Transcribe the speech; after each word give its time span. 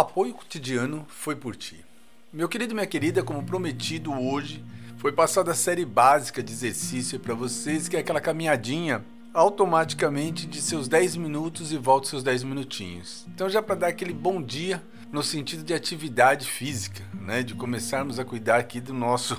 Apoio 0.00 0.32
cotidiano 0.32 1.04
foi 1.10 1.36
por 1.36 1.54
ti. 1.54 1.84
Meu 2.32 2.48
querido 2.48 2.72
e 2.72 2.74
minha 2.74 2.86
querida, 2.86 3.22
como 3.22 3.42
prometido 3.42 4.10
hoje, 4.10 4.64
foi 4.96 5.12
passada 5.12 5.50
a 5.50 5.54
série 5.54 5.84
básica 5.84 6.42
de 6.42 6.50
exercício 6.50 7.20
para 7.20 7.34
vocês, 7.34 7.86
que 7.86 7.98
é 7.98 8.00
aquela 8.00 8.18
caminhadinha 8.18 9.04
automaticamente 9.34 10.46
de 10.46 10.62
seus 10.62 10.88
10 10.88 11.16
minutos 11.16 11.70
e 11.70 11.76
volta 11.76 12.08
seus 12.08 12.22
10 12.22 12.44
minutinhos. 12.44 13.26
Então 13.28 13.50
já 13.50 13.60
para 13.60 13.74
dar 13.74 13.88
aquele 13.88 14.14
bom 14.14 14.40
dia 14.40 14.82
no 15.12 15.22
sentido 15.22 15.62
de 15.62 15.74
atividade 15.74 16.46
física, 16.46 17.04
né, 17.12 17.42
de 17.42 17.54
começarmos 17.54 18.18
a 18.18 18.24
cuidar 18.24 18.56
aqui 18.56 18.80
do 18.80 18.94
nosso 18.94 19.38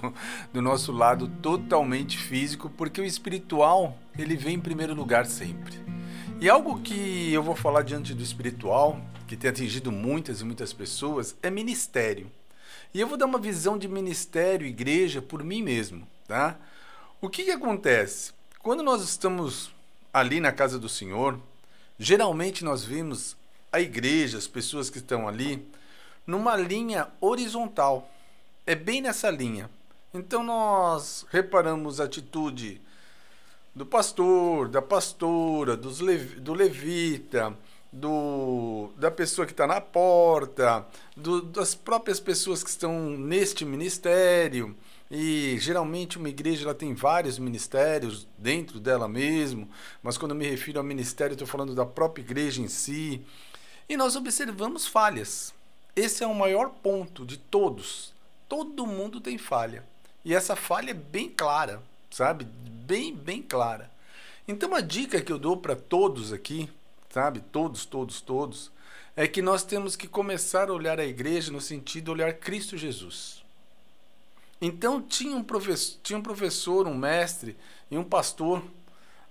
do 0.54 0.62
nosso 0.62 0.92
lado 0.92 1.28
totalmente 1.42 2.20
físico, 2.20 2.70
porque 2.70 3.02
o 3.02 3.04
espiritual, 3.04 3.98
ele 4.16 4.38
vem 4.38 4.58
em 4.58 4.62
primeiro 4.62 4.94
lugar 4.94 5.26
sempre. 5.26 6.01
E 6.42 6.50
algo 6.50 6.82
que 6.82 7.32
eu 7.32 7.44
vou 7.44 7.56
falar 7.56 7.84
diante 7.84 8.16
do 8.16 8.24
espiritual, 8.24 9.00
que 9.28 9.38
tem 9.38 9.52
atingido 9.52 9.92
muitas 9.92 10.42
e 10.42 10.44
muitas 10.44 10.74
pessoas, 10.74 11.36
é 11.44 11.52
ministério. 11.52 12.32
E 12.92 13.00
eu 13.00 13.08
vou 13.08 13.16
dar 13.16 13.28
uma 13.28 13.38
visão 13.38 13.78
de 13.78 13.88
ministério, 13.88 14.66
igreja, 14.66 15.22
por 15.22 15.44
mim 15.44 15.62
mesmo, 15.62 16.08
tá? 16.28 16.58
O 17.22 17.30
que, 17.30 17.44
que 17.44 17.52
acontece? 17.52 18.34
Quando 18.58 18.82
nós 18.82 19.04
estamos 19.04 19.72
ali 20.12 20.40
na 20.40 20.52
casa 20.52 20.80
do 20.80 20.90
Senhor, 20.90 21.40
geralmente 22.00 22.66
nós 22.66 22.84
vemos 22.84 23.38
a 23.72 23.80
igreja, 23.80 24.40
as 24.40 24.48
pessoas 24.48 24.90
que 24.90 24.98
estão 24.98 25.28
ali, 25.28 25.64
numa 26.26 26.56
linha 26.56 27.08
horizontal. 27.22 28.10
É 28.66 28.74
bem 28.74 29.00
nessa 29.00 29.30
linha. 29.30 29.70
Então 30.12 30.44
nós 30.44 31.24
reparamos 31.30 32.02
a 32.02 32.06
atitude 32.06 32.82
do 33.74 33.86
pastor, 33.86 34.68
da 34.68 34.82
pastora, 34.82 35.78
dos 35.78 36.00
do 36.38 36.54
levita, 36.54 37.58
do, 37.92 38.92
da 38.98 39.10
pessoa 39.10 39.46
que 39.46 39.54
está 39.54 39.68
na 39.68 39.82
porta, 39.82 40.86
do, 41.16 41.42
das 41.42 41.76
próprias 41.76 42.20
pessoas 42.20 42.64
que 42.64 42.70
estão 42.70 43.12
neste 43.12 43.66
ministério. 43.66 44.76
E 45.10 45.58
geralmente 45.60 46.18
uma 46.18 46.30
igreja 46.30 46.64
ela 46.64 46.74
tem 46.74 46.94
vários 46.94 47.38
ministérios 47.38 48.26
dentro 48.38 48.80
dela 48.80 49.10
mesmo, 49.10 49.70
mas 50.02 50.18
quando 50.18 50.32
eu 50.32 50.38
me 50.38 50.50
refiro 50.50 50.80
ao 50.80 50.86
ministério, 50.86 51.34
estou 51.34 51.48
falando 51.48 51.76
da 51.76 51.86
própria 51.86 52.24
igreja 52.24 52.62
em 52.62 52.70
si. 52.70 53.22
E 53.90 53.98
nós 53.98 54.16
observamos 54.16 54.88
falhas. 54.88 55.54
Esse 55.96 56.24
é 56.24 56.28
o 56.28 56.34
maior 56.34 56.70
ponto 56.70 57.26
de 57.26 57.38
todos. 57.38 58.14
Todo 58.48 58.88
mundo 58.88 59.20
tem 59.20 59.38
falha. 59.38 59.84
E 60.24 60.34
essa 60.34 60.56
falha 60.56 60.92
é 60.92 60.94
bem 60.94 61.28
clara, 61.30 61.82
sabe? 62.12 62.46
Bem, 62.86 63.16
bem 63.16 63.42
clara. 63.42 63.90
Então, 64.48 64.76
a 64.76 64.82
dica 64.82 65.22
que 65.22 65.32
eu 65.32 65.40
dou 65.40 65.58
para 65.58 65.76
todos 65.76 66.34
aqui, 66.34 66.70
sabe? 67.10 67.40
Todos, 67.40 67.86
todos, 67.86 68.22
todos, 68.22 68.72
é 69.16 69.28
que 69.28 69.42
nós 69.42 69.64
temos 69.64 69.96
que 69.96 70.08
começar 70.08 70.70
a 70.70 70.74
olhar 70.74 71.00
a 71.00 71.06
igreja 71.06 71.52
no 71.52 71.62
sentido 71.62 72.06
de 72.06 72.12
olhar 72.12 72.34
Cristo 72.34 72.78
Jesus. 72.78 73.44
Então, 74.62 75.02
tinha 75.02 75.36
um 75.36 75.44
professor, 75.44 75.98
tinha 76.04 76.20
um, 76.20 76.22
professor 76.22 76.88
um 76.88 76.96
mestre 76.96 77.58
e 77.90 77.98
um 77.98 78.04
pastor. 78.04 78.64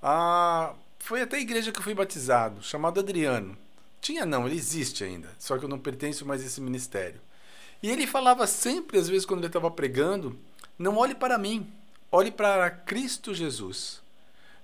Ah, 0.02 0.74
foi 0.98 1.22
até 1.22 1.36
a 1.36 1.40
igreja 1.40 1.70
que 1.70 1.78
eu 1.78 1.84
fui 1.84 1.94
batizado, 1.94 2.62
chamado 2.62 3.00
Adriano. 3.00 3.56
Tinha 4.00 4.24
não, 4.24 4.46
ele 4.46 4.56
existe 4.56 5.04
ainda, 5.04 5.28
só 5.38 5.58
que 5.58 5.64
eu 5.64 5.68
não 5.68 5.78
pertenço 5.78 6.24
mais 6.24 6.42
a 6.42 6.46
esse 6.46 6.60
ministério. 6.60 7.20
E 7.82 7.90
ele 7.90 8.06
falava 8.06 8.46
sempre, 8.46 8.98
às 8.98 9.08
vezes, 9.08 9.26
quando 9.26 9.40
ele 9.40 9.46
estava 9.46 9.70
pregando, 9.70 10.38
não 10.78 10.96
olhe 10.96 11.14
para 11.14 11.38
mim, 11.38 11.70
olhe 12.10 12.30
para 12.30 12.70
Cristo 12.70 13.34
Jesus. 13.34 14.00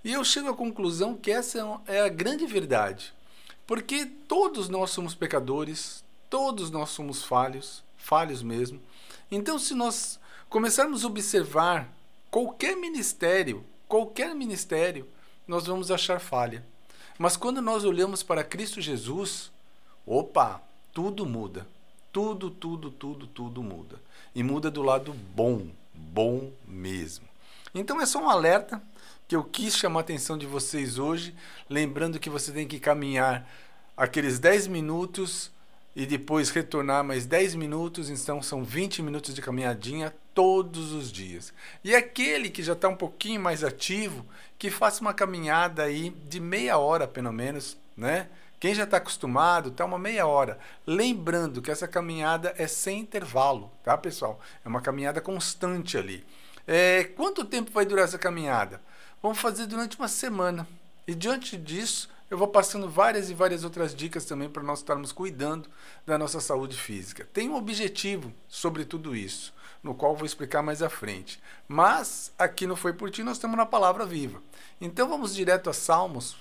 E 0.04 0.12
eu 0.12 0.24
chego 0.24 0.48
à 0.48 0.54
conclusão 0.54 1.16
que 1.16 1.30
essa 1.30 1.80
é 1.86 2.00
a 2.00 2.08
grande 2.08 2.46
verdade. 2.46 3.12
Porque 3.66 4.06
todos 4.06 4.68
nós 4.68 4.90
somos 4.90 5.14
pecadores, 5.14 6.04
todos 6.30 6.70
nós 6.70 6.90
somos 6.90 7.24
falhos, 7.24 7.82
falhos 7.96 8.42
mesmo. 8.42 8.80
Então, 9.30 9.58
se 9.58 9.74
nós 9.74 10.20
começarmos 10.48 11.04
a 11.04 11.08
observar 11.08 11.92
qualquer 12.30 12.76
ministério, 12.76 13.64
qualquer 13.88 14.34
ministério, 14.34 15.08
nós 15.46 15.66
vamos 15.66 15.90
achar 15.90 16.20
falha. 16.20 16.64
Mas 17.18 17.36
quando 17.36 17.60
nós 17.60 17.84
olhamos 17.84 18.22
para 18.22 18.44
Cristo 18.44 18.80
Jesus, 18.80 19.50
opa, 20.06 20.62
tudo 20.92 21.26
muda. 21.26 21.66
Tudo, 22.12 22.50
tudo, 22.50 22.90
tudo, 22.90 23.26
tudo 23.26 23.62
muda. 23.62 24.00
E 24.34 24.42
muda 24.42 24.70
do 24.70 24.82
lado 24.82 25.12
bom, 25.12 25.68
bom 25.92 26.52
mesmo. 26.66 27.26
Então 27.78 28.00
é 28.00 28.06
só 28.06 28.18
um 28.20 28.30
alerta 28.30 28.82
que 29.28 29.36
eu 29.36 29.44
quis 29.44 29.76
chamar 29.76 30.00
a 30.00 30.02
atenção 30.02 30.38
de 30.38 30.46
vocês 30.46 30.98
hoje, 30.98 31.34
lembrando 31.68 32.18
que 32.18 32.30
você 32.30 32.50
tem 32.50 32.66
que 32.66 32.80
caminhar 32.80 33.46
aqueles 33.94 34.38
10 34.38 34.66
minutos 34.68 35.50
e 35.94 36.06
depois 36.06 36.48
retornar 36.48 37.04
mais 37.04 37.26
10 37.26 37.54
minutos, 37.54 38.08
então 38.08 38.42
são 38.42 38.64
20 38.64 39.02
minutos 39.02 39.34
de 39.34 39.42
caminhadinha 39.42 40.14
todos 40.32 40.92
os 40.92 41.12
dias. 41.12 41.52
E 41.84 41.94
aquele 41.94 42.48
que 42.48 42.62
já 42.62 42.72
está 42.72 42.88
um 42.88 42.96
pouquinho 42.96 43.42
mais 43.42 43.62
ativo, 43.62 44.24
que 44.58 44.70
faça 44.70 45.02
uma 45.02 45.12
caminhada 45.12 45.82
aí 45.82 46.08
de 46.30 46.40
meia 46.40 46.78
hora 46.78 47.06
pelo 47.06 47.30
menos, 47.30 47.76
né? 47.94 48.28
Quem 48.58 48.74
já 48.74 48.84
está 48.84 48.96
acostumado, 48.96 49.70
tá 49.70 49.84
uma 49.84 49.98
meia 49.98 50.26
hora. 50.26 50.58
Lembrando 50.86 51.60
que 51.60 51.70
essa 51.70 51.86
caminhada 51.86 52.54
é 52.56 52.66
sem 52.66 53.00
intervalo, 53.00 53.70
tá, 53.84 53.98
pessoal? 53.98 54.40
É 54.64 54.68
uma 54.68 54.80
caminhada 54.80 55.20
constante 55.20 55.98
ali. 55.98 56.24
É, 56.66 57.04
quanto 57.04 57.44
tempo 57.44 57.70
vai 57.70 57.86
durar 57.86 58.04
essa 58.04 58.18
caminhada? 58.18 58.80
Vamos 59.22 59.38
fazer 59.38 59.66
durante 59.66 59.96
uma 59.98 60.08
semana. 60.08 60.66
E 61.06 61.14
diante 61.14 61.56
disso, 61.56 62.08
eu 62.28 62.36
vou 62.36 62.48
passando 62.48 62.88
várias 62.88 63.30
e 63.30 63.34
várias 63.34 63.62
outras 63.62 63.94
dicas 63.94 64.24
também 64.24 64.48
para 64.48 64.62
nós 64.62 64.80
estarmos 64.80 65.12
cuidando 65.12 65.68
da 66.04 66.18
nossa 66.18 66.40
saúde 66.40 66.76
física. 66.76 67.28
Tem 67.32 67.48
um 67.48 67.54
objetivo 67.54 68.32
sobre 68.48 68.84
tudo 68.84 69.14
isso, 69.14 69.54
no 69.82 69.94
qual 69.94 70.16
vou 70.16 70.26
explicar 70.26 70.62
mais 70.62 70.82
à 70.82 70.90
frente. 70.90 71.40
Mas 71.68 72.32
aqui 72.36 72.66
no 72.66 72.74
Foi 72.74 72.92
Por 72.92 73.10
Ti 73.10 73.22
nós 73.22 73.38
temos 73.38 73.56
na 73.56 73.66
palavra 73.66 74.04
viva. 74.04 74.42
Então 74.80 75.08
vamos 75.08 75.34
direto 75.34 75.70
a 75.70 75.72
Salmos 75.72 76.36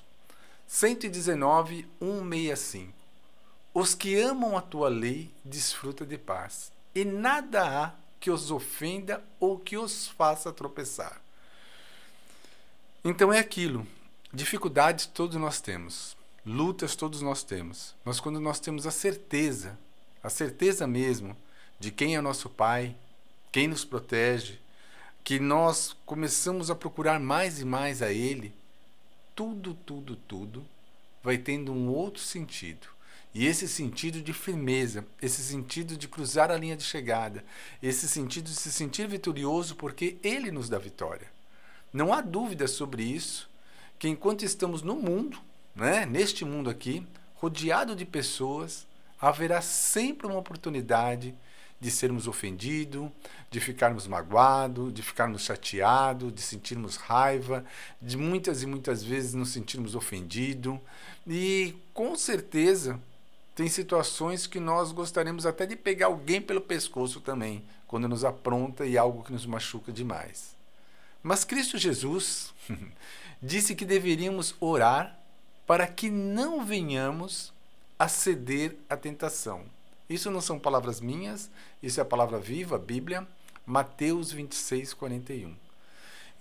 119, 0.66 1.88
165. 2.00 2.94
Os 3.72 3.94
que 3.94 4.19
amam 4.19 4.57
a 4.57 4.62
tua 4.62 4.88
lei 4.88 5.30
desfrutam 5.44 6.07
de 6.07 6.18
paz, 6.18 6.72
e 6.96 7.03
nada 7.03 7.63
há 7.63 7.92
que 8.25 8.31
os 8.31 8.50
ofenda 8.50 9.24
ou 9.40 9.59
que 9.59 9.78
os 9.78 10.08
faça 10.08 10.52
tropeçar. 10.52 11.22
Então 13.03 13.31
é 13.31 13.38
aquilo, 13.38 13.86
Dificuldades 14.34 15.06
todos 15.06 15.36
nós 15.36 15.62
temos, 15.62 16.18
lutas 16.44 16.96
todos 16.96 17.22
nós 17.22 17.44
temos. 17.44 17.94
Mas 18.03 18.19
quando 18.19 18.40
nós 18.40 18.59
temos 18.59 18.88
a 18.88 18.91
certeza, 18.91 19.78
a 20.24 20.30
certeza 20.30 20.88
mesmo 20.88 21.38
de 21.80 21.91
quem 21.91 22.16
é 22.16 22.22
nosso 22.22 22.50
Pai, 22.50 22.96
quem 23.52 23.68
nos 23.68 23.86
protege, 23.86 24.59
que 25.24 25.40
nós 25.40 25.96
começamos 26.03 26.72
a 26.72 26.75
procurar 26.75 27.19
mais 27.19 27.59
e 27.59 27.63
mais 27.63 28.02
a 28.02 28.12
Ele, 28.12 28.52
tudo, 29.36 29.75
tudo, 29.86 30.16
tudo 30.16 30.66
vai 31.22 31.38
tendo 31.38 31.72
um 31.72 31.90
outro 31.90 32.24
sentido. 32.24 32.88
E 33.35 33.46
esse 33.46 33.68
sentido 33.68 34.22
de 34.22 34.31
firmeza, 34.31 35.06
esse 35.22 35.44
sentido 35.44 35.97
de 35.97 36.07
cruzar 36.07 36.50
a 36.50 36.56
linha 36.56 36.78
de 36.78 36.84
chegada, 36.84 37.44
esse 37.84 38.07
sentido 38.07 38.46
de 38.46 38.56
se 38.56 38.72
sentir 38.72 39.09
vitorioso 39.09 39.75
porque 39.75 40.18
Ele 40.23 40.50
nos 40.51 40.69
dá 40.69 40.78
vitória. 40.79 41.28
Não 41.91 42.13
há 42.13 42.22
dúvida 42.22 42.66
sobre 42.66 43.03
isso 43.03 43.50
que 44.00 44.07
enquanto 44.07 44.45
estamos 44.45 44.81
no 44.81 44.95
mundo, 44.95 45.38
né, 45.75 46.06
neste 46.06 46.45
mundo 46.45 46.69
aqui, 46.69 47.06
rodeado 47.34 47.94
de 47.94 48.06
pessoas, 48.06 48.88
haverá 49.19 49.62
sempre 49.62 50.28
uma 50.28 50.40
oportunidade 50.40 51.35
de 51.78 51.91
sermos 51.91 52.28
ofendidos, 52.28 53.12
de 53.51 53.59
ficarmos 53.59 54.07
magoados, 54.07 54.94
de 54.94 55.01
ficarmos 55.01 55.44
chateados, 55.44 56.34
de 56.34 56.41
sentirmos 56.41 56.95
raiva, 56.95 57.66
de 58.01 58.16
muitas 58.16 58.63
e 58.63 58.66
muitas 58.66 59.03
vezes 59.03 59.34
nos 59.34 59.50
sentirmos 59.50 59.94
ofendidos. 59.94 60.79
E 61.28 61.75
com 61.94 62.16
certeza 62.16 62.97
tem 63.56 63.70
situações 63.70 64.46
que 64.46 64.60
nós 64.60 64.92
gostaríamos 64.92 65.46
até 65.46 65.66
de 65.66 65.78
pegar 65.78 66.07
alguém 66.07 66.42
pelo 66.42 66.60
pescoço 66.60 67.22
também, 67.22 67.63
quando 67.88 68.07
nos 68.07 68.25
apronta 68.25 68.86
e 68.86 68.98
algo 68.98 69.24
que 69.24 69.31
nos 69.31 69.46
machuca 69.46 69.94
demais. 69.94 70.54
Mas 71.24 71.46
Cristo 71.46 71.78
Jesus 71.78 72.54
disse 73.42 73.74
que 73.74 73.86
deveríamos 73.86 74.54
orar 74.60 75.18
para 75.66 75.88
que 75.88 76.10
não 76.10 76.66
venhamos 76.66 77.54
a 77.98 78.10
ceder 78.10 78.75
à 78.90 78.98
tentação. 78.98 79.63
Isso 80.10 80.30
não 80.30 80.42
são 80.42 80.60
palavras 80.60 81.00
minhas, 81.00 81.50
isso 81.81 82.00
é 82.00 82.04
a 82.04 82.06
palavra 82.06 82.38
viva, 82.38 82.75
a 82.75 82.80
Bíblia, 82.80 83.25
Mateus 83.66 84.34
26, 84.34 84.94
41. 84.94 85.56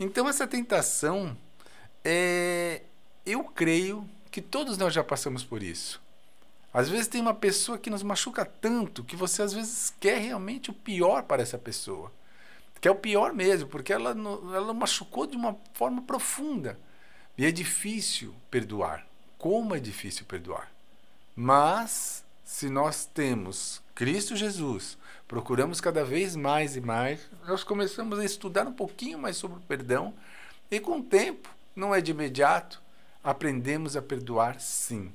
Então, 0.00 0.28
essa 0.28 0.46
tentação, 0.46 1.37
é, 2.05 2.82
eu 3.25 3.44
creio 3.44 4.06
que 4.32 4.43
todos 4.43 4.76
nós 4.76 4.93
já 4.93 5.05
passamos 5.05 5.44
por 5.44 5.62
isso. 5.62 6.02
Às 6.74 6.88
vezes 6.88 7.06
tem 7.06 7.20
uma 7.20 7.32
pessoa 7.32 7.78
que 7.78 7.88
nos 7.88 8.02
machuca 8.02 8.44
tanto 8.44 9.04
que 9.04 9.14
você 9.14 9.42
às 9.42 9.52
vezes 9.52 9.94
quer 10.00 10.18
realmente 10.18 10.70
o 10.70 10.74
pior 10.74 11.22
para 11.22 11.40
essa 11.40 11.56
pessoa. 11.56 12.10
Que 12.80 12.88
é 12.88 12.90
o 12.90 12.96
pior 12.96 13.32
mesmo, 13.32 13.68
porque 13.68 13.92
ela, 13.92 14.10
ela 14.10 14.74
machucou 14.74 15.24
de 15.24 15.36
uma 15.36 15.56
forma 15.72 16.02
profunda. 16.02 16.76
E 17.38 17.46
é 17.46 17.52
difícil 17.52 18.34
perdoar. 18.50 19.06
Como 19.38 19.72
é 19.72 19.78
difícil 19.78 20.26
perdoar. 20.26 20.68
Mas 21.36 22.24
se 22.44 22.68
nós 22.68 23.06
temos 23.06 23.80
Cristo 23.94 24.34
Jesus, 24.34 24.98
procuramos 25.28 25.80
cada 25.80 26.04
vez 26.04 26.34
mais 26.34 26.74
e 26.74 26.80
mais, 26.80 27.30
nós 27.46 27.62
começamos 27.62 28.18
a 28.18 28.24
estudar 28.24 28.66
um 28.66 28.72
pouquinho 28.72 29.18
mais 29.18 29.36
sobre 29.36 29.58
o 29.58 29.62
perdão 29.62 30.12
e 30.68 30.80
com 30.80 30.98
o 30.98 31.02
tempo, 31.02 31.48
não 31.76 31.94
é 31.94 32.00
de 32.00 32.10
imediato, 32.10 32.82
aprendemos 33.22 33.96
a 33.96 34.02
perdoar 34.02 34.60
sim. 34.60 35.12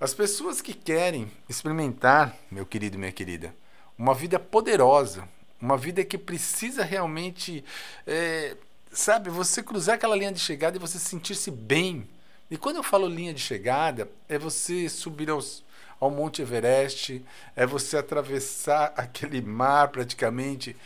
As 0.00 0.14
pessoas 0.14 0.60
que 0.60 0.72
querem 0.72 1.28
experimentar, 1.48 2.32
meu 2.52 2.64
querido 2.64 2.96
minha 2.96 3.10
querida, 3.10 3.52
uma 3.98 4.14
vida 4.14 4.38
poderosa, 4.38 5.28
uma 5.60 5.76
vida 5.76 6.04
que 6.04 6.16
precisa 6.16 6.84
realmente, 6.84 7.64
é, 8.06 8.56
sabe, 8.92 9.28
você 9.28 9.60
cruzar 9.60 9.96
aquela 9.96 10.14
linha 10.14 10.30
de 10.30 10.38
chegada 10.38 10.76
e 10.76 10.80
você 10.80 11.00
sentir-se 11.00 11.50
bem. 11.50 12.08
E 12.48 12.56
quando 12.56 12.76
eu 12.76 12.84
falo 12.84 13.08
linha 13.08 13.34
de 13.34 13.40
chegada, 13.40 14.08
é 14.28 14.38
você 14.38 14.88
subir 14.88 15.30
aos, 15.30 15.64
ao 15.98 16.12
Monte 16.12 16.42
Everest, 16.42 17.20
é 17.56 17.66
você 17.66 17.96
atravessar 17.96 18.92
aquele 18.96 19.42
mar 19.42 19.88
praticamente, 19.88 20.76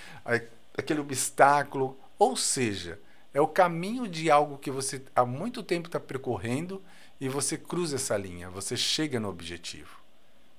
aquele 0.74 1.00
obstáculo. 1.00 1.98
Ou 2.18 2.34
seja, 2.34 2.98
é 3.34 3.42
o 3.42 3.46
caminho 3.46 4.08
de 4.08 4.30
algo 4.30 4.56
que 4.56 4.70
você 4.70 5.02
há 5.14 5.26
muito 5.26 5.62
tempo 5.62 5.88
está 5.88 6.00
percorrendo 6.00 6.82
e 7.22 7.28
você 7.28 7.56
cruza 7.56 7.94
essa 7.94 8.16
linha, 8.16 8.50
você 8.50 8.76
chega 8.76 9.20
no 9.20 9.28
objetivo. 9.28 9.96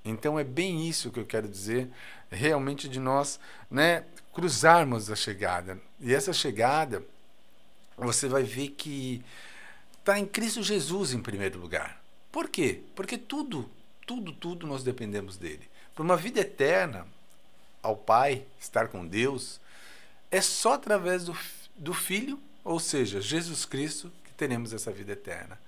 Então 0.05 0.39
é 0.39 0.45
bem 0.45 0.87
isso 0.87 1.11
que 1.11 1.19
eu 1.19 1.25
quero 1.25 1.45
dizer, 1.45 1.89
realmente 2.31 2.87
de 2.87 3.01
nós, 3.01 3.37
né, 3.69 4.05
cruzarmos 4.31 5.11
a 5.11 5.15
chegada. 5.15 5.77
E 5.99 6.13
essa 6.13 6.31
chegada, 6.31 7.03
você 7.97 8.29
vai 8.29 8.43
ver 8.43 8.69
que 8.69 9.21
está 9.99 10.17
em 10.17 10.25
Cristo 10.25 10.63
Jesus 10.63 11.11
em 11.11 11.21
primeiro 11.21 11.59
lugar. 11.59 12.01
Por 12.31 12.47
quê? 12.47 12.79
Porque 12.95 13.17
tudo, 13.17 13.69
tudo, 14.07 14.31
tudo 14.31 14.65
nós 14.65 14.85
dependemos 14.85 15.35
dele. 15.35 15.69
Para 15.93 16.03
uma 16.03 16.15
vida 16.15 16.39
eterna 16.39 17.05
ao 17.81 17.97
Pai, 17.97 18.45
estar 18.57 18.87
com 18.87 19.05
Deus, 19.05 19.59
é 20.31 20.39
só 20.39 20.75
através 20.75 21.25
do, 21.25 21.37
do 21.75 21.93
Filho, 21.93 22.39
ou 22.63 22.79
seja, 22.79 23.19
Jesus 23.19 23.65
Cristo, 23.65 24.09
que 24.23 24.31
teremos 24.31 24.71
essa 24.71 24.93
vida 24.93 25.11
eterna 25.11 25.59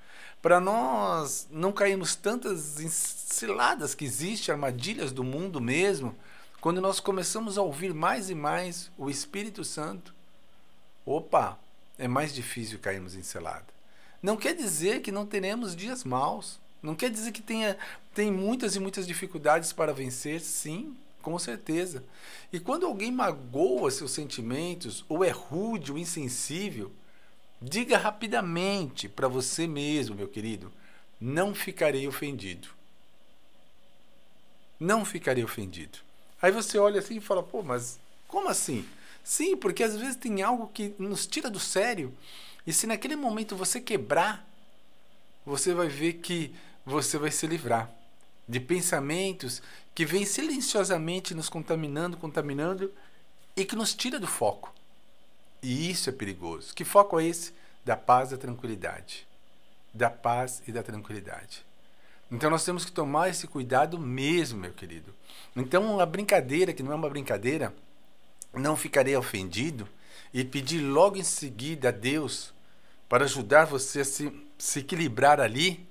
para 0.45 0.59
nós 0.59 1.47
não 1.49 1.71
cairmos 1.71 2.13
tantas 2.15 2.77
ciladas 2.91 3.95
que 3.95 4.05
existem, 4.05 4.53
armadilhas 4.53 5.11
do 5.11 5.23
mundo 5.23 5.59
mesmo, 5.59 6.15
quando 6.61 6.79
nós 6.79 6.99
começamos 6.99 7.57
a 7.57 7.63
ouvir 7.63 7.95
mais 7.95 8.29
e 8.29 8.35
mais 8.35 8.91
o 8.95 9.09
Espírito 9.09 9.63
Santo, 9.63 10.13
opa, 11.03 11.57
é 11.97 12.07
mais 12.07 12.31
difícil 12.31 12.77
cairmos 12.77 13.15
em 13.15 13.23
cilada. 13.23 13.65
Não 14.21 14.37
quer 14.37 14.53
dizer 14.53 15.01
que 15.01 15.11
não 15.11 15.25
teremos 15.25 15.75
dias 15.75 16.03
maus, 16.03 16.59
não 16.79 16.93
quer 16.93 17.09
dizer 17.09 17.31
que 17.31 17.41
tenha 17.41 17.75
tem 18.13 18.31
muitas 18.31 18.75
e 18.75 18.79
muitas 18.79 19.07
dificuldades 19.07 19.73
para 19.73 19.95
vencer, 19.95 20.41
sim, 20.41 20.95
com 21.23 21.39
certeza. 21.39 22.03
E 22.53 22.59
quando 22.59 22.85
alguém 22.85 23.11
magoa 23.11 23.89
seus 23.89 24.11
sentimentos, 24.11 25.03
ou 25.09 25.23
é 25.23 25.31
rude 25.31 25.91
ou 25.91 25.97
insensível, 25.97 26.91
Diga 27.61 27.97
rapidamente 27.97 29.07
para 29.07 29.27
você 29.27 29.65
mesmo, 29.67 30.15
meu 30.15 30.27
querido: 30.27 30.71
não 31.19 31.55
ficarei 31.55 32.07
ofendido. 32.07 32.67
Não 34.79 35.05
ficarei 35.05 35.43
ofendido. 35.43 35.99
Aí 36.41 36.51
você 36.51 36.77
olha 36.77 36.99
assim 36.99 37.17
e 37.17 37.21
fala: 37.21 37.41
pô, 37.41 37.63
mas 37.63 37.99
como 38.27 38.49
assim? 38.49 38.85
Sim, 39.23 39.55
porque 39.57 39.83
às 39.83 39.95
vezes 39.95 40.15
tem 40.15 40.41
algo 40.41 40.67
que 40.67 40.93
nos 40.99 41.25
tira 41.25 41.49
do 41.49 41.59
sério. 41.59 42.13
E 42.67 42.73
se 42.73 42.85
naquele 42.85 43.15
momento 43.15 43.55
você 43.55 43.79
quebrar, 43.79 44.47
você 45.45 45.73
vai 45.73 45.87
ver 45.87 46.13
que 46.13 46.53
você 46.85 47.17
vai 47.17 47.31
se 47.31 47.47
livrar 47.47 47.89
de 48.47 48.59
pensamentos 48.59 49.61
que 49.93 50.05
vêm 50.05 50.25
silenciosamente 50.25 51.33
nos 51.33 51.49
contaminando, 51.49 52.17
contaminando 52.17 52.91
e 53.55 53.65
que 53.65 53.75
nos 53.75 53.95
tira 53.95 54.19
do 54.19 54.27
foco. 54.27 54.73
E 55.65 55.89
isso 55.89 56.11
é 56.11 56.13
perigoso. 56.13 56.75
Que 56.75 56.85
foco 56.85 57.19
é 57.19 57.25
esse? 57.25 57.51
Da 57.83 57.97
paz 57.97 58.29
e 58.29 58.35
da 58.35 58.37
tranquilidade. 58.37 59.27
Da 59.91 60.11
paz 60.11 60.61
e 60.67 60.71
da 60.71 60.83
tranquilidade. 60.83 61.65
Então 62.31 62.51
nós 62.51 62.63
temos 62.63 62.85
que 62.85 62.91
tomar 62.91 63.29
esse 63.29 63.47
cuidado 63.47 63.97
mesmo, 63.97 64.59
meu 64.59 64.71
querido. 64.71 65.11
Então 65.55 65.99
a 65.99 66.05
brincadeira, 66.05 66.71
que 66.71 66.83
não 66.83 66.91
é 66.91 66.95
uma 66.95 67.09
brincadeira, 67.09 67.73
não 68.53 68.77
ficarei 68.77 69.15
ofendido 69.15 69.89
e 70.31 70.45
pedir 70.45 70.81
logo 70.81 71.17
em 71.17 71.23
seguida 71.23 71.89
a 71.89 71.91
Deus 71.91 72.53
para 73.09 73.23
ajudar 73.23 73.65
você 73.65 74.01
a 74.01 74.05
se, 74.05 74.31
se 74.59 74.79
equilibrar 74.81 75.39
ali 75.39 75.83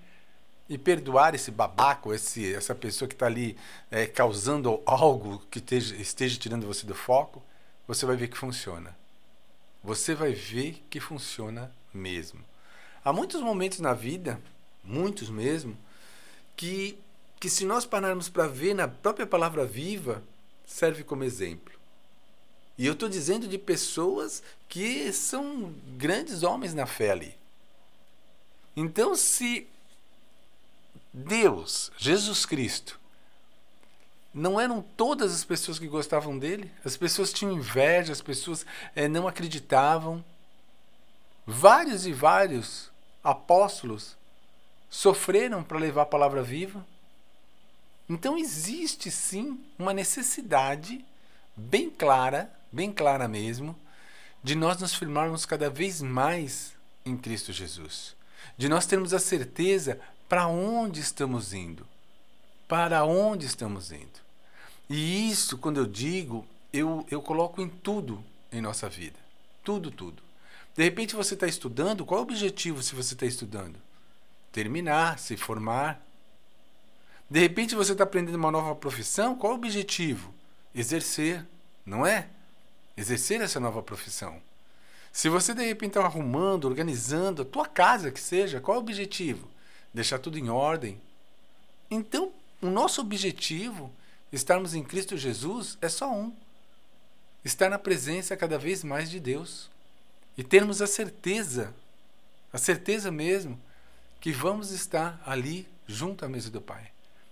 e 0.69 0.79
perdoar 0.79 1.35
esse 1.35 1.51
babaco, 1.51 2.15
esse, 2.15 2.55
essa 2.55 2.77
pessoa 2.77 3.09
que 3.09 3.15
está 3.17 3.27
ali 3.27 3.57
é, 3.91 4.07
causando 4.07 4.81
algo 4.87 5.43
que 5.51 5.59
esteja, 5.59 5.97
esteja 5.97 6.39
tirando 6.39 6.65
você 6.65 6.87
do 6.87 6.95
foco, 6.95 7.43
você 7.89 8.07
vai 8.07 8.15
ver 8.15 8.29
que 8.29 8.39
funciona 8.39 8.95
você 9.85 10.15
vai 10.15 10.33
ver 10.33 10.83
que 10.89 10.99
funciona 10.99 11.71
mesmo. 11.93 12.43
Há 13.05 13.13
muitos 13.13 13.43
momentos 13.43 13.81
na 13.81 13.93
vida, 13.93 14.41
muitos 14.83 15.29
mesmo, 15.29 15.77
que, 16.57 16.99
que 17.39 17.51
se 17.51 17.67
nós 17.67 17.85
pararmos 17.85 18.31
para 18.31 18.49
ver 18.49 18.75
na 18.75 18.89
própria 18.89 19.27
palavra 19.27 19.67
viva, 19.67 20.23
serve 20.65 21.05
como 21.05 21.23
exemplo. 21.23 21.75
E 22.79 22.87
eu 22.87 22.95
estou 22.95 23.11
dizendo 23.11 23.47
de 23.47 23.59
pessoas 23.59 24.43
que 24.71 25.13
são 25.13 25.75
grandes 25.99 26.43
homens 26.43 26.73
na 26.73 26.87
fé 26.87 27.11
ali. 27.11 27.37
Então, 28.75 29.15
se 29.15 29.69
Deus, 31.13 31.93
Jesus 31.99 32.47
Cristo, 32.47 32.99
não 34.35 34.61
eram 34.61 34.83
todas 34.83 35.33
as 35.33 35.45
pessoas 35.45 35.79
que 35.79 35.87
gostavam 35.87 36.37
dele. 36.37 36.71
As 36.85 36.97
pessoas 36.97 37.33
tinham 37.33 37.53
inveja, 37.53 38.13
as 38.13 38.21
pessoas 38.21 38.67
é, 38.97 39.07
não 39.07 39.29
acreditavam. 39.29 40.25
Vários 41.47 42.05
e 42.05 42.13
vários 42.13 42.91
apóstolos 43.23 44.17
sofreram 44.91 45.63
para 45.63 45.79
levar 45.79 46.03
a 46.03 46.07
palavra 46.07 46.43
viva. 46.43 46.85
Então 48.09 48.37
existe 48.37 49.11
sim 49.11 49.59
uma 49.79 49.95
necessidade 49.95 51.05
bem 51.57 51.89
clara, 51.89 52.53
bem 52.73 52.93
clara 52.93 53.29
mesmo, 53.29 53.77
de 54.43 54.55
nós 54.55 54.81
nos 54.81 54.95
firmarmos 54.95 55.47
cada 55.47 55.71
vez 55.71 56.03
mais 56.03 56.75
em 57.07 57.17
Cristo 57.17 57.53
Jesus. 57.53 58.17
De 58.59 58.69
nós 58.69 58.85
termos 58.85 59.15
a 59.15 59.19
certeza 59.19 60.01
para 60.29 60.47
onde 60.49 61.01
estamos 61.01 61.55
indo. 61.55 61.87
Para 62.67 63.05
onde 63.05 63.47
estamos 63.47 63.93
indo. 63.93 64.25
E 64.89 65.31
isso, 65.31 65.59
quando 65.59 65.79
eu 65.79 65.87
digo, 65.87 66.47
eu, 66.73 67.07
eu 67.11 67.23
coloco 67.23 67.63
em 67.63 67.69
tudo 67.69 68.23
em 68.53 68.61
nossa 68.61 68.89
vida. 68.89 69.19
Tudo, 69.63 69.91
tudo. 69.91 70.23
De 70.77 70.83
repente 70.83 71.15
você 71.15 71.35
está 71.35 71.47
estudando, 71.47 72.05
qual 72.05 72.19
é 72.19 72.21
o 72.21 72.25
objetivo 72.25 72.83
se 72.83 72.95
você 72.95 73.15
está 73.15 73.27
estudando? 73.27 73.77
Terminar, 74.53 75.19
se 75.19 75.37
formar. 75.37 76.01
De 77.31 77.41
repente 77.41 77.75
você 77.75 77.93
está 77.93 78.05
aprendendo 78.05 78.37
uma 78.37 78.51
nova 78.51 78.75
profissão, 78.75 79.37
qual 79.37 79.53
é 79.53 79.55
o 79.55 79.59
objetivo? 79.59 80.35
Exercer, 80.75 81.45
não 81.87 82.05
é? 82.05 82.29
Exercer 82.97 83.41
essa 83.41 83.61
nova 83.61 83.83
profissão. 83.83 84.41
Se 85.13 85.29
você 85.29 85.55
de 85.55 85.65
repente 85.65 85.91
está 85.91 86.05
arrumando, 86.05 86.65
organizando 86.65 87.43
a 87.43 87.45
tua 87.45 87.67
casa 87.67 88.11
que 88.11 88.21
seja, 88.21 88.61
qual 88.61 88.77
é 88.77 88.81
o 88.81 88.83
objetivo? 88.83 89.49
Deixar 89.93 90.19
tudo 90.19 90.39
em 90.39 90.51
ordem. 90.51 91.01
Então, 91.89 92.33
o 92.67 92.71
nosso 92.71 93.01
objetivo 93.01 93.93
Estarmos 94.35 94.75
em 94.75 94.83
Cristo 94.83 95.17
Jesus 95.17 95.79
é 95.81 95.89
só 95.89 96.13
um: 96.13 96.33
estar 97.45 97.71
na 97.71 97.79
presença 97.79 98.37
cada 98.37 98.59
vez 98.59 98.83
mais 98.83 99.09
de 99.09 99.21
Deus 99.21 99.71
e 100.37 100.43
termos 100.43 100.83
a 100.83 100.89
certeza, 100.89 101.73
a 102.53 102.59
certeza 102.59 103.13
mesmo, 103.13 103.61
que 104.21 104.33
vamos 104.33 104.73
estar 104.73 105.23
ali 105.25 105.69
junto 105.87 106.25
à 106.25 106.29
mesa 106.29 106.51
do 106.51 106.61
Pai. 106.61 106.91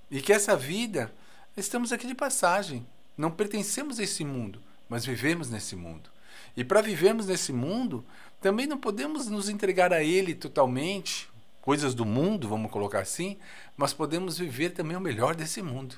E 0.09 0.23
que 0.23 0.33
essa 0.33 0.57
vida, 0.57 1.13
estamos 1.57 1.93
aqui 1.93 2.07
de 2.07 2.15
passagem, 2.15 2.87
não 3.19 3.33
pertencemos 3.33 3.99
a 3.99 4.05
esse 4.05 4.25
mundo, 4.25 4.63
mas 4.89 5.05
vivemos 5.05 5.51
nesse 5.51 5.75
mundo. 5.75 6.09
E 6.57 6.63
para 6.63 6.81
vivermos 6.81 7.27
nesse 7.27 7.53
mundo, 7.53 8.07
também 8.41 8.69
não 8.69 8.79
podemos 8.79 9.27
nos 9.27 9.49
entregar 9.49 9.93
a 9.93 10.05
Ele 10.05 10.37
totalmente, 10.37 11.29
coisas 11.63 11.95
do 11.95 12.05
mundo, 12.05 12.49
vamos 12.49 12.71
colocar 12.71 12.99
assim, 12.99 13.39
mas 13.77 13.95
podemos 13.95 14.37
viver 14.37 14.71
também 14.71 14.97
o 14.97 15.01
melhor 15.01 15.35
desse 15.35 15.63
mundo. 15.63 15.95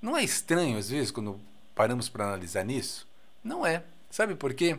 Não 0.00 0.16
é 0.16 0.22
estranho, 0.22 0.78
às 0.78 0.90
vezes, 0.90 1.10
quando 1.10 1.40
paramos 1.74 2.08
para 2.08 2.26
analisar 2.26 2.64
nisso? 2.64 3.08
Não 3.42 3.66
é. 3.66 3.82
Sabe 4.10 4.34
por 4.34 4.54
quê? 4.54 4.78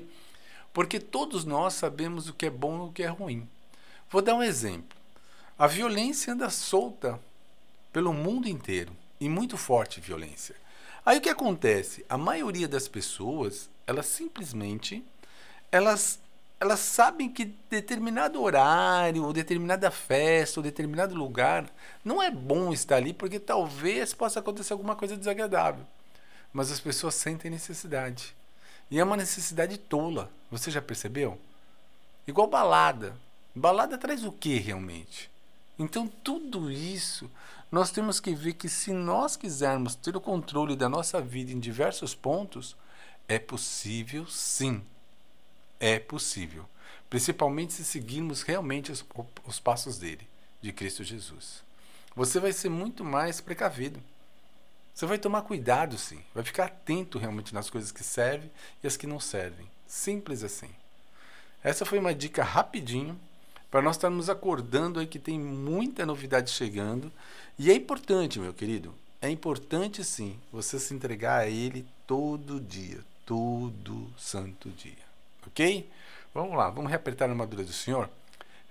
Porque 0.72 1.00
todos 1.00 1.44
nós 1.44 1.74
sabemos 1.74 2.30
o 2.30 2.34
que 2.34 2.46
é 2.46 2.50
bom 2.50 2.86
e 2.86 2.90
o 2.90 2.92
que 2.92 3.04
é 3.04 3.08
ruim. 3.08 3.50
Vou 4.10 4.22
dar 4.22 4.36
um 4.36 4.44
exemplo. 4.44 4.98
A 5.58 5.68
violência 5.68 6.34
anda 6.34 6.50
solta 6.50 7.20
pelo 7.92 8.14
mundo 8.14 8.48
inteiro 8.48 8.96
e 9.20 9.28
muito 9.28 9.58
forte 9.58 10.00
violência. 10.00 10.56
Aí 11.06 11.18
o 11.18 11.22
que 11.22 11.30
acontece? 11.30 12.06
A 12.08 12.18
maioria 12.18 12.68
das 12.68 12.88
pessoas, 12.88 13.70
elas 13.88 14.06
simplesmente 14.06 15.04
elas 15.72 16.20
elas 16.62 16.80
sabem 16.80 17.28
que 17.28 17.56
determinado 17.72 18.40
horário, 18.40 19.26
ou 19.26 19.34
determinada 19.34 19.90
festa, 19.90 20.60
ou 20.60 20.64
determinado 20.64 21.16
lugar 21.16 21.68
não 22.06 22.22
é 22.22 22.30
bom 22.30 22.72
estar 22.72 22.98
ali 22.98 23.14
porque 23.14 23.40
talvez 23.40 24.14
possa 24.14 24.40
acontecer 24.40 24.72
alguma 24.72 24.96
coisa 24.96 25.18
desagradável. 25.18 25.84
Mas 26.54 26.72
as 26.72 26.80
pessoas 26.80 27.16
sentem 27.16 27.50
necessidade. 27.50 28.36
E 28.92 29.00
é 29.00 29.04
uma 29.04 29.18
necessidade 29.18 29.76
tola. 29.76 30.30
Você 30.52 30.70
já 30.70 30.80
percebeu? 30.80 31.36
Igual 32.28 32.46
balada. 32.46 33.18
Balada 33.56 33.98
traz 33.98 34.24
o 34.24 34.32
que 34.32 34.60
realmente? 34.60 35.32
Então, 35.80 36.08
tudo 36.08 36.70
isso 36.70 37.28
nós 37.72 37.90
temos 37.90 38.20
que 38.20 38.36
ver 38.36 38.54
que 38.54 38.70
se 38.70 38.94
nós 38.94 39.36
quisermos 39.36 39.96
ter 39.96 40.16
o 40.16 40.22
controle 40.22 40.76
da 40.76 40.88
nossa 40.88 41.20
vida 41.20 41.52
em 41.52 41.60
diversos 41.60 42.14
pontos, 42.14 42.78
é 43.28 43.40
possível 43.40 44.28
sim. 44.28 44.84
É 45.82 45.98
possível. 45.98 46.70
Principalmente 47.10 47.74
se 47.74 47.84
seguirmos 47.84 48.44
realmente 48.44 48.92
os, 48.92 49.04
os 49.48 49.60
passos 49.60 49.98
dele, 49.98 50.28
de 50.62 50.72
Cristo 50.72 51.04
Jesus. 51.04 51.64
Você 52.16 52.40
vai 52.40 52.54
ser 52.54 52.70
muito 52.70 53.04
mais 53.04 53.42
precavido. 53.42 54.00
Você 54.94 55.08
vai 55.08 55.18
tomar 55.18 55.42
cuidado, 55.42 55.98
sim. 55.98 56.22
Vai 56.36 56.44
ficar 56.44 56.66
atento 56.66 57.18
realmente 57.18 57.52
nas 57.52 57.68
coisas 57.68 57.92
que 57.92 58.04
servem 58.04 58.52
e 58.84 58.86
as 58.86 58.96
que 58.96 59.08
não 59.08 59.20
servem. 59.20 59.66
Simples 59.88 60.44
assim. 60.44 60.70
Essa 61.64 61.84
foi 61.84 61.98
uma 61.98 62.14
dica 62.14 62.44
rapidinho 62.44 63.20
para 63.72 63.82
nós 63.82 63.96
estarmos 63.96 64.30
acordando 64.30 65.00
aí 65.00 65.08
que 65.08 65.18
tem 65.18 65.40
muita 65.40 66.06
novidade 66.06 66.52
chegando. 66.52 67.12
E 67.58 67.72
é 67.72 67.74
importante, 67.74 68.40
meu 68.40 68.54
querido, 68.54 68.94
é 69.20 69.32
importante 69.32 70.04
sim 70.04 70.40
você 70.52 70.78
se 70.78 70.94
entregar 70.94 71.40
a 71.40 71.48
Ele 71.48 71.88
todo 72.06 72.62
dia, 72.62 73.00
todo 73.26 74.14
santo 74.16 74.70
dia. 74.70 75.11
Ok? 75.48 75.90
Vamos 76.34 76.56
lá, 76.56 76.70
vamos 76.70 76.90
reapertar 76.90 77.28
a 77.28 77.32
armadura 77.32 77.64
do 77.64 77.74
Senhor? 77.74 78.10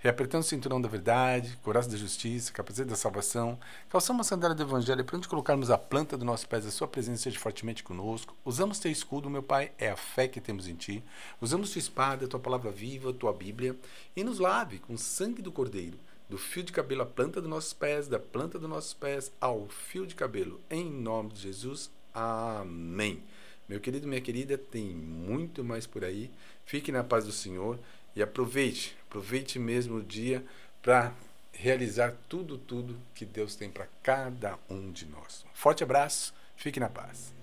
reapertando 0.01 0.41
o 0.41 0.47
cinturão 0.47 0.81
da 0.81 0.89
verdade, 0.89 1.57
coraça 1.61 1.87
da 1.87 1.95
justiça, 1.95 2.51
capacete 2.51 2.89
da 2.89 2.95
salvação, 2.95 3.57
calçamos 3.87 4.25
a 4.25 4.29
sandália 4.29 4.55
do 4.55 4.63
evangelho 4.63 5.05
para 5.05 5.15
onde 5.15 5.27
colocarmos 5.27 5.69
a 5.69 5.77
planta 5.77 6.17
do 6.17 6.25
nosso 6.25 6.47
pés, 6.47 6.65
a 6.65 6.71
sua 6.71 6.87
presença 6.87 7.23
seja 7.23 7.39
fortemente 7.39 7.83
conosco. 7.83 8.35
Usamos 8.43 8.79
teu 8.79 8.91
escudo, 8.91 9.29
meu 9.29 9.43
Pai, 9.43 9.71
é 9.77 9.91
a 9.91 9.95
fé 9.95 10.27
que 10.27 10.41
temos 10.41 10.67
em 10.67 10.73
ti. 10.73 11.03
Usamos 11.39 11.69
tua 11.69 11.79
espada, 11.79 12.27
tua 12.27 12.39
palavra 12.39 12.71
viva, 12.71 13.13
tua 13.13 13.31
Bíblia, 13.31 13.75
e 14.15 14.23
nos 14.23 14.39
lave 14.39 14.79
com 14.79 14.95
o 14.95 14.97
sangue 14.97 15.41
do 15.41 15.51
Cordeiro, 15.51 15.99
do 16.27 16.37
fio 16.37 16.63
de 16.63 16.71
cabelo 16.71 17.03
à 17.03 17.05
planta 17.05 17.39
dos 17.39 17.49
nossos 17.49 17.73
pés, 17.73 18.07
da 18.07 18.17
planta 18.17 18.57
dos 18.57 18.69
nossos 18.69 18.95
pés 18.95 19.31
ao 19.39 19.67
fio 19.67 20.07
de 20.07 20.15
cabelo. 20.15 20.59
Em 20.67 20.89
nome 20.89 21.29
de 21.29 21.41
Jesus. 21.41 21.91
Amém. 22.11 23.23
Meu 23.71 23.79
querido, 23.79 24.05
minha 24.05 24.19
querida, 24.19 24.57
tem 24.57 24.83
muito 24.83 25.63
mais 25.63 25.87
por 25.87 26.03
aí. 26.03 26.29
Fique 26.65 26.91
na 26.91 27.05
paz 27.05 27.23
do 27.23 27.31
Senhor 27.31 27.79
e 28.13 28.21
aproveite, 28.21 28.97
aproveite 29.07 29.57
mesmo 29.57 29.99
o 29.99 30.03
dia 30.03 30.43
para 30.81 31.13
realizar 31.53 32.13
tudo, 32.27 32.57
tudo 32.57 32.99
que 33.15 33.23
Deus 33.23 33.55
tem 33.55 33.69
para 33.69 33.87
cada 34.03 34.59
um 34.69 34.91
de 34.91 35.05
nós. 35.05 35.45
Um 35.49 35.55
forte 35.55 35.85
abraço, 35.85 36.33
fique 36.57 36.81
na 36.81 36.89
paz. 36.89 37.33